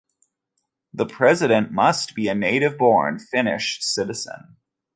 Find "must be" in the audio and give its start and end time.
1.71-2.27